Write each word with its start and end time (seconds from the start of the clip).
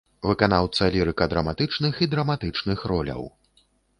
Выканаўца 0.27 0.87
лірыка-драматычных 0.95 2.01
і 2.05 2.09
драматычных 2.13 2.79
роляў. 2.93 3.23